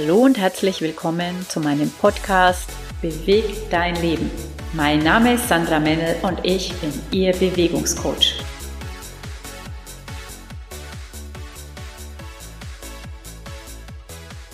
[0.00, 2.70] Hallo und herzlich willkommen zu meinem Podcast
[3.02, 4.30] Beweg dein Leben.
[4.72, 8.40] Mein Name ist Sandra Mennel und ich bin Ihr Bewegungscoach.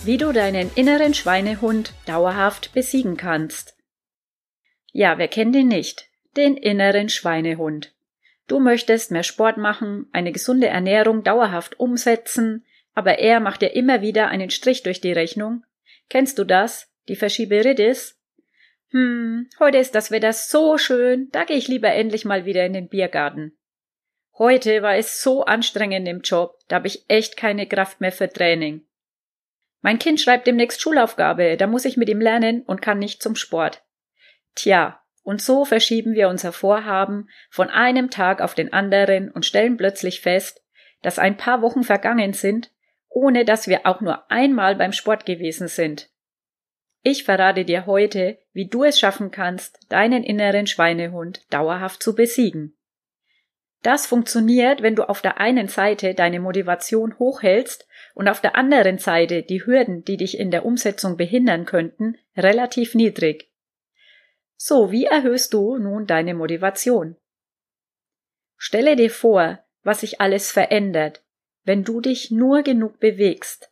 [0.03, 3.77] Wie du deinen inneren Schweinehund dauerhaft besiegen kannst.
[4.93, 6.09] Ja, wer kennt ihn nicht?
[6.35, 7.93] Den inneren Schweinehund.
[8.47, 12.65] Du möchtest mehr Sport machen, eine gesunde Ernährung dauerhaft umsetzen,
[12.95, 15.63] aber er macht dir immer wieder einen Strich durch die Rechnung.
[16.09, 16.91] Kennst du das?
[17.07, 18.19] Die Verschieberitis?
[18.89, 22.73] Hm, heute ist das Wetter so schön, da gehe ich lieber endlich mal wieder in
[22.73, 23.57] den Biergarten.
[24.37, 28.29] Heute war es so anstrengend im Job, da habe ich echt keine Kraft mehr für
[28.29, 28.85] Training.
[29.81, 33.35] Mein Kind schreibt demnächst Schulaufgabe, da muss ich mit ihm lernen und kann nicht zum
[33.35, 33.83] Sport.
[34.55, 39.77] Tja, und so verschieben wir unser Vorhaben von einem Tag auf den anderen und stellen
[39.77, 40.63] plötzlich fest,
[41.01, 42.71] dass ein paar Wochen vergangen sind,
[43.15, 46.09] ohne dass wir auch nur einmal beim Sport gewesen sind.
[47.01, 52.77] Ich verrate dir heute, wie du es schaffen kannst, deinen inneren Schweinehund dauerhaft zu besiegen.
[53.81, 58.97] Das funktioniert, wenn du auf der einen Seite deine Motivation hochhältst und auf der anderen
[58.97, 63.49] Seite die Hürden, die dich in der Umsetzung behindern könnten, relativ niedrig.
[64.57, 67.15] So, wie erhöhst du nun deine Motivation?
[68.57, 71.24] Stelle dir vor, was sich alles verändert,
[71.65, 73.69] wenn du dich nur genug bewegst.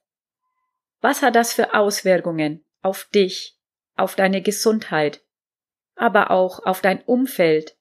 [0.99, 3.57] Was hat das für Auswirkungen auf dich,
[3.95, 5.23] auf deine Gesundheit,
[5.95, 7.77] aber auch auf dein Umfeld?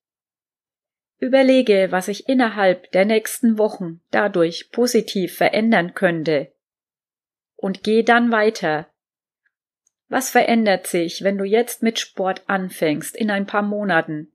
[1.19, 6.53] Überlege, was sich innerhalb der nächsten Wochen dadurch positiv verändern könnte.
[7.57, 8.93] Und geh dann weiter
[10.13, 14.31] was verändert sich, wenn du jetzt mit Sport anfängst, in ein paar Monaten,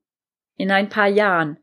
[0.55, 1.59] in ein paar Jahren?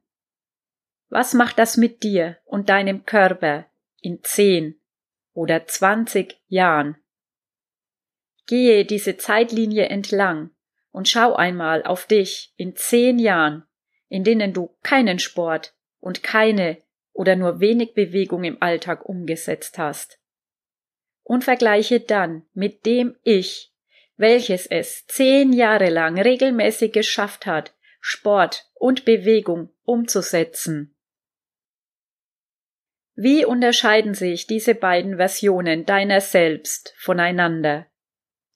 [1.08, 3.66] Was macht das mit dir und deinem Körper
[4.04, 4.78] in zehn
[5.32, 6.96] oder zwanzig Jahren?
[8.46, 10.50] Gehe diese Zeitlinie entlang
[10.90, 13.64] und schau einmal auf dich in zehn Jahren,
[14.08, 20.20] in denen du keinen Sport und keine oder nur wenig Bewegung im Alltag umgesetzt hast.
[21.22, 23.72] Und vergleiche dann mit dem Ich,
[24.16, 30.93] welches es zehn Jahre lang regelmäßig geschafft hat, Sport und Bewegung umzusetzen.
[33.16, 37.86] Wie unterscheiden sich diese beiden Versionen deiner selbst voneinander?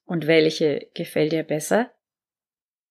[0.04, 1.92] Und welche gefällt dir besser?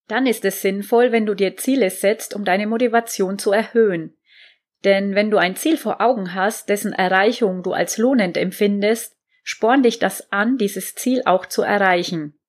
[0.08, 4.18] Dann ist es sinnvoll, wenn du dir Ziele setzt, um deine Motivation zu erhöhen.
[4.86, 9.84] Denn wenn du ein Ziel vor Augen hast, dessen Erreichung du als lohnend empfindest, sporn
[9.84, 12.40] dich das an, dieses Ziel auch zu erreichen.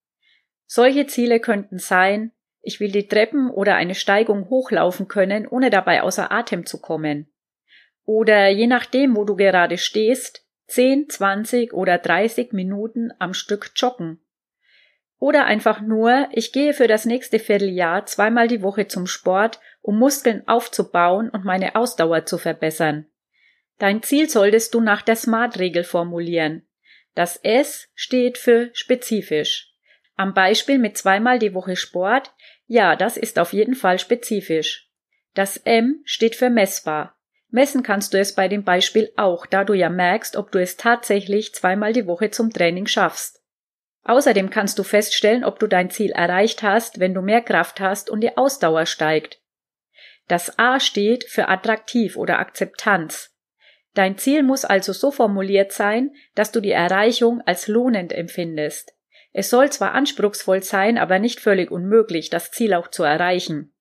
[0.67, 6.03] Solche Ziele könnten sein, ich will die Treppen oder eine Steigung hochlaufen können, ohne dabei
[6.03, 7.33] außer Atem zu kommen.
[8.09, 14.19] Oder je nachdem, wo du gerade stehst, 10, 20 oder 30 Minuten am Stück joggen.
[15.19, 19.99] Oder einfach nur, ich gehe für das nächste Vierteljahr zweimal die Woche zum Sport, um
[19.99, 23.05] Muskeln aufzubauen und meine Ausdauer zu verbessern.
[23.77, 26.67] Dein Ziel solltest du nach der SMART-Regel formulieren.
[27.15, 29.75] Das S steht für spezifisch.
[30.17, 32.33] Am Beispiel mit zweimal die Woche Sport,
[32.67, 34.91] ja, das ist auf jeden Fall spezifisch.
[35.35, 37.18] Das M steht für messbar.
[37.51, 40.77] Messen kannst du es bei dem Beispiel auch, da du ja merkst, ob du es
[40.77, 43.43] tatsächlich zweimal die Woche zum Training schaffst.
[44.05, 48.11] Außerdem kannst du feststellen, ob du dein Ziel erreicht hast, wenn du mehr Kraft hast
[48.11, 49.41] und die Ausdauer steigt.
[50.29, 53.35] Das A steht für attraktiv oder Akzeptanz.
[53.95, 58.95] Dein Ziel muss also so formuliert sein, dass du die Erreichung als lohnend empfindest.
[59.33, 63.75] Es soll zwar anspruchsvoll sein, aber nicht völlig unmöglich, das Ziel auch zu erreichen.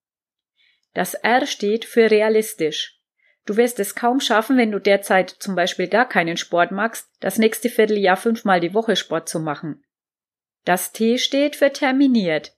[0.94, 2.97] Das R steht für realistisch.
[3.48, 7.38] Du wirst es kaum schaffen, wenn du derzeit zum Beispiel gar keinen Sport magst, das
[7.38, 9.86] nächste Vierteljahr fünfmal die Woche Sport zu machen.
[10.66, 12.52] Das T steht für terminiert.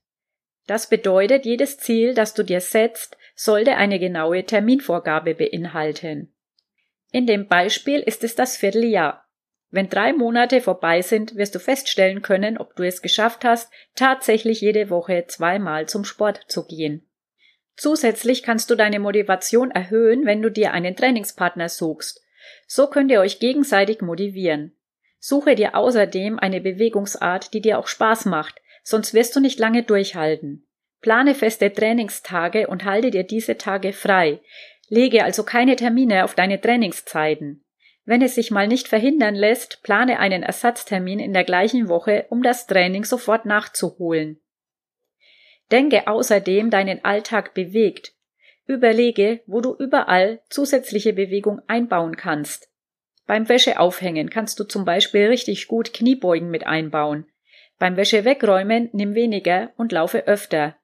[0.66, 6.34] Das bedeutet, jedes Ziel, das du dir setzt, sollte eine genaue Terminvorgabe beinhalten.
[7.12, 9.28] In dem Beispiel ist es das Vierteljahr.
[9.70, 14.60] Wenn drei Monate vorbei sind, wirst du feststellen können, ob du es geschafft hast, tatsächlich
[14.60, 17.08] jede Woche zweimal zum Sport zu gehen.
[17.76, 22.22] Zusätzlich kannst du deine Motivation erhöhen, wenn du dir einen Trainingspartner suchst.
[22.66, 24.76] So könnt ihr euch gegenseitig motivieren.
[25.18, 29.82] Suche dir außerdem eine Bewegungsart, die dir auch Spaß macht, sonst wirst du nicht lange
[29.82, 30.66] durchhalten.
[31.00, 34.40] Plane feste Trainingstage und halte dir diese Tage frei.
[34.88, 37.64] Lege also keine Termine auf deine Trainingszeiten.
[38.04, 42.42] Wenn es sich mal nicht verhindern lässt, plane einen Ersatztermin in der gleichen Woche, um
[42.42, 44.40] das Training sofort nachzuholen.
[45.70, 48.12] Denke außerdem deinen Alltag bewegt.
[48.66, 52.68] Überlege, wo du überall zusätzliche Bewegung einbauen kannst.
[53.26, 57.26] Beim Wäscheaufhängen kannst du zum Beispiel richtig gut Kniebeugen mit einbauen.
[57.78, 60.76] Beim Wäsche wegräumen nimm weniger und laufe öfter.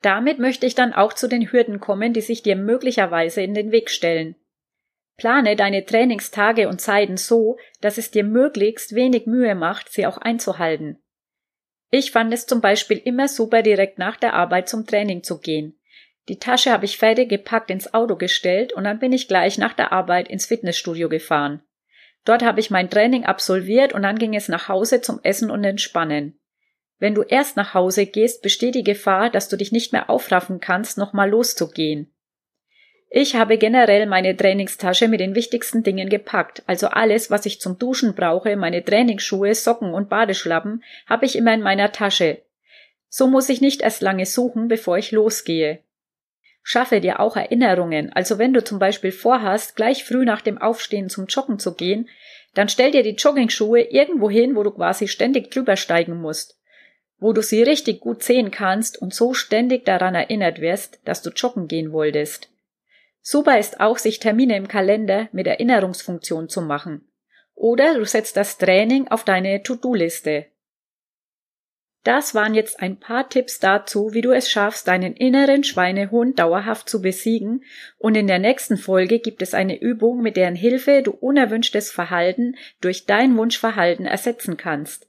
[0.00, 3.72] Damit möchte ich dann auch zu den Hürden kommen, die sich dir möglicherweise in den
[3.72, 4.36] Weg stellen.
[5.16, 10.18] Plane deine Trainingstage und Zeiten so, dass es dir möglichst wenig Mühe macht, sie auch
[10.18, 11.02] einzuhalten.
[11.90, 15.78] Ich fand es zum Beispiel immer super, direkt nach der Arbeit zum Training zu gehen.
[16.28, 19.74] Die Tasche habe ich fertig gepackt ins Auto gestellt und dann bin ich gleich nach
[19.74, 21.62] der Arbeit ins Fitnessstudio gefahren.
[22.24, 25.62] Dort habe ich mein Training absolviert und dann ging es nach Hause zum Essen und
[25.62, 26.40] Entspannen.
[26.98, 30.60] Wenn du erst nach Hause gehst, besteht die Gefahr, dass du dich nicht mehr aufraffen
[30.60, 32.13] kannst, nochmal loszugehen.
[33.16, 37.78] Ich habe generell meine Trainingstasche mit den wichtigsten Dingen gepackt, also alles, was ich zum
[37.78, 42.42] Duschen brauche, meine Trainingsschuhe, Socken und Badeschlappen, habe ich immer in meiner Tasche.
[43.08, 45.78] So muss ich nicht erst lange suchen, bevor ich losgehe.
[46.64, 51.08] Schaffe dir auch Erinnerungen, also wenn du zum Beispiel vorhast, gleich früh nach dem Aufstehen
[51.08, 52.08] zum Joggen zu gehen,
[52.54, 56.58] dann stell dir die Joggingschuhe irgendwo hin, wo du quasi ständig drüber steigen musst
[57.20, 61.30] wo du sie richtig gut sehen kannst und so ständig daran erinnert wirst, dass du
[61.30, 62.50] joggen gehen wolltest.
[63.26, 67.08] Super ist auch, sich Termine im Kalender mit Erinnerungsfunktion zu machen.
[67.54, 70.44] Oder du setzt das Training auf deine To-Do-Liste.
[72.02, 76.86] Das waren jetzt ein paar Tipps dazu, wie du es schaffst, deinen inneren Schweinehund dauerhaft
[76.86, 77.64] zu besiegen,
[77.96, 82.56] und in der nächsten Folge gibt es eine Übung, mit deren Hilfe du unerwünschtes Verhalten
[82.82, 85.08] durch dein Wunschverhalten ersetzen kannst.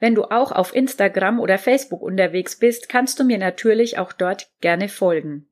[0.00, 4.50] Wenn du auch auf Instagram oder Facebook unterwegs bist, kannst du mir natürlich auch dort
[4.60, 5.48] gerne folgen.